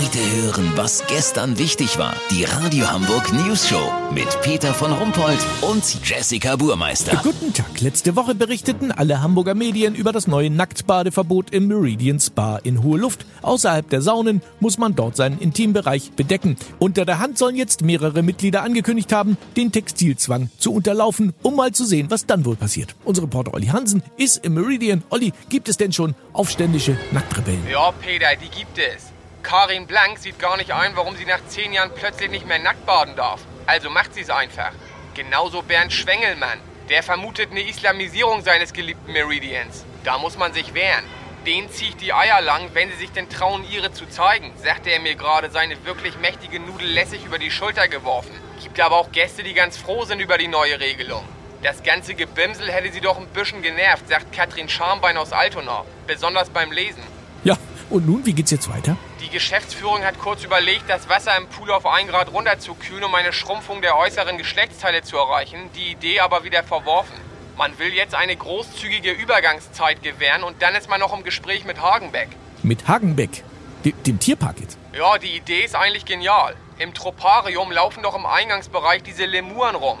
[0.00, 2.14] Heute hören, was gestern wichtig war.
[2.30, 7.20] Die Radio Hamburg News Show mit Peter von Rumpold und Jessica Burmeister.
[7.22, 7.82] Guten Tag.
[7.82, 12.98] Letzte Woche berichteten alle Hamburger Medien über das neue Nacktbadeverbot im Meridian Spa in hohe
[12.98, 13.26] Luft.
[13.42, 16.56] Außerhalb der Saunen muss man dort seinen Intimbereich bedecken.
[16.78, 21.72] Unter der Hand sollen jetzt mehrere Mitglieder angekündigt haben, den Textilzwang zu unterlaufen, um mal
[21.72, 22.94] zu sehen, was dann wohl passiert.
[23.04, 25.02] Unser Reporter Olli Hansen ist im Meridian.
[25.10, 27.68] Olli, gibt es denn schon aufständische Nacktrebellen?
[27.70, 29.09] Ja, Peter, die gibt es.
[29.50, 32.86] Karin Blank sieht gar nicht ein, warum sie nach zehn Jahren plötzlich nicht mehr nackt
[32.86, 33.40] baden darf.
[33.66, 34.70] Also macht sie es einfach.
[35.14, 36.60] Genauso Bernd Schwengelmann.
[36.88, 39.84] Der vermutet eine Islamisierung seines geliebten Meridians.
[40.04, 41.02] Da muss man sich wehren.
[41.46, 45.00] Den zieht die Eier lang, wenn sie sich denn trauen, ihre zu zeigen, sagte er
[45.00, 48.36] mir gerade seine wirklich mächtige Nudel lässig über die Schulter geworfen.
[48.62, 51.24] Gibt aber auch Gäste, die ganz froh sind über die neue Regelung.
[51.64, 55.84] Das ganze Gebimsel hätte sie doch ein bisschen genervt, sagt Katrin Schambein aus Altona.
[56.06, 57.02] Besonders beim Lesen.
[57.42, 57.56] Ja,
[57.90, 58.96] und nun, wie geht's jetzt weiter?
[59.20, 63.32] Die Geschäftsführung hat kurz überlegt, das Wasser im Pool auf 1 Grad runterzukühlen, um eine
[63.32, 67.16] Schrumpfung der äußeren Geschlechtsteile zu erreichen, die Idee aber wieder verworfen.
[67.56, 71.82] Man will jetzt eine großzügige Übergangszeit gewähren und dann ist man noch im Gespräch mit
[71.82, 72.28] Hagenbeck.
[72.62, 73.44] Mit Hagenbeck,
[73.84, 74.78] dem, dem Tierpark jetzt.
[74.96, 76.54] Ja, die Idee ist eigentlich genial.
[76.78, 79.98] Im Troparium laufen doch im Eingangsbereich diese Lemuren rum.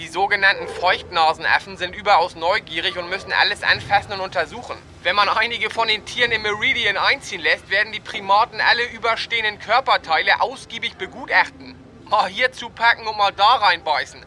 [0.00, 4.78] Die sogenannten Feuchtnasenaffen sind überaus neugierig und müssen alles anfassen und untersuchen.
[5.02, 9.58] Wenn man einige von den Tieren im Meridian einziehen lässt, werden die Primaten alle überstehenden
[9.58, 11.74] Körperteile ausgiebig begutachten.
[12.08, 14.24] Mal hier zupacken und mal da reinbeißen.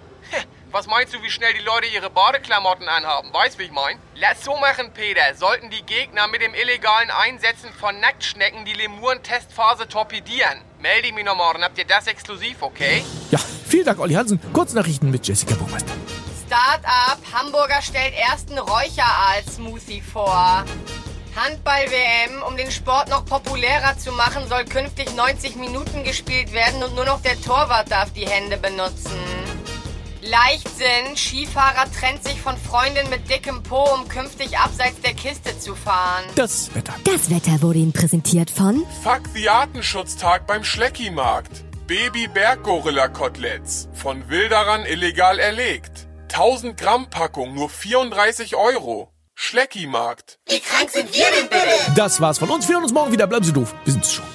[0.69, 3.33] Was meinst du, wie schnell die Leute ihre Badeklamotten anhaben?
[3.33, 3.97] Weißt, wie ich mein?
[4.13, 5.33] Lass so machen, Peter.
[5.33, 11.25] Sollten die Gegner mit dem illegalen Einsetzen von Nacktschnecken die Lemuren-Testphase torpedieren, melde ich mich
[11.25, 11.63] noch morgen.
[11.63, 13.03] Habt ihr das exklusiv, okay?
[13.31, 13.39] Ja,
[13.73, 14.39] vielen Dank, Olli Hansen.
[14.53, 15.93] Kurznachrichten mit Jessica Burmeister.
[16.45, 17.17] Start-up.
[17.33, 20.63] Hamburger stellt ersten Räucheraal-Smoothie vor.
[21.35, 22.43] Handball-WM.
[22.47, 27.05] Um den Sport noch populärer zu machen, soll künftig 90 Minuten gespielt werden und nur
[27.05, 29.09] noch der Torwart darf die Hände benutzen.
[30.21, 31.17] Leichtsinn.
[31.17, 36.25] Skifahrer trennt sich von Freundin mit dickem Po, um künftig abseits der Kiste zu fahren.
[36.35, 36.93] Das Wetter.
[37.05, 41.72] Das Wetter wurde Ihnen präsentiert von Fuck the Artenschutztag beim Schleckimarkt.
[41.87, 43.89] Baby-Berggorilla-Koteletts.
[43.93, 46.07] Von Wilderern illegal erlegt.
[46.31, 49.09] 1000 Gramm Packung, nur 34 Euro.
[49.35, 50.39] Schleckimarkt.
[50.47, 51.91] Wie krank sind wir denn bitte?
[51.95, 52.67] Das war's von uns.
[52.67, 53.27] Wir hören uns morgen wieder.
[53.27, 53.73] Bleiben Sie doof.
[53.83, 54.25] Wir sind's schon.